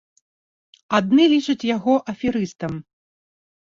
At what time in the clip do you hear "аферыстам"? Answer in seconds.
2.15-2.73